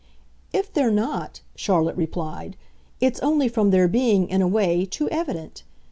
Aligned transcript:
"If 0.51 0.73
they're 0.73 0.89
not," 0.89 1.41
Charlotte 1.55 1.95
replied, 1.95 2.57
"it's 2.99 3.19
only 3.19 3.47
from 3.47 3.69
their 3.69 3.87
being, 3.87 4.27
in 4.29 4.41
a 4.41 4.47
way, 4.47 4.83
too 4.87 5.07
evident. 5.11 5.61